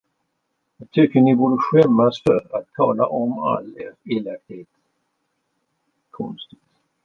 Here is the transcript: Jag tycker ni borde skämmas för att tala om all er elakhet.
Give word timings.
Jag 0.77 0.91
tycker 0.91 1.21
ni 1.21 1.35
borde 1.35 1.57
skämmas 1.57 2.23
för 2.23 2.57
att 2.57 2.73
tala 2.73 3.05
om 3.05 3.39
all 3.39 3.77
er 3.77 3.95
elakhet. 4.17 4.67